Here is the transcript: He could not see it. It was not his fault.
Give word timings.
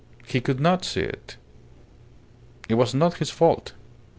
He 0.25 0.41
could 0.41 0.59
not 0.59 0.83
see 0.83 1.01
it. 1.01 1.37
It 2.67 2.73
was 2.73 2.95
not 2.95 3.17
his 3.19 3.29
fault. 3.29 3.73